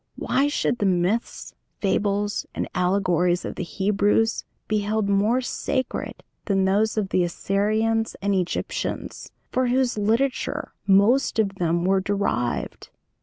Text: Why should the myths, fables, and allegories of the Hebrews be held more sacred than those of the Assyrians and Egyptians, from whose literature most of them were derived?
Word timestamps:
Why 0.15 0.47
should 0.47 0.79
the 0.79 0.87
myths, 0.87 1.53
fables, 1.79 2.47
and 2.55 2.67
allegories 2.73 3.45
of 3.45 3.53
the 3.53 3.61
Hebrews 3.63 4.45
be 4.67 4.79
held 4.79 5.07
more 5.07 5.41
sacred 5.41 6.23
than 6.45 6.65
those 6.65 6.97
of 6.97 7.09
the 7.09 7.23
Assyrians 7.23 8.15
and 8.19 8.33
Egyptians, 8.33 9.31
from 9.51 9.67
whose 9.67 9.99
literature 9.99 10.73
most 10.87 11.37
of 11.37 11.53
them 11.59 11.85
were 11.85 12.01
derived? 12.01 12.89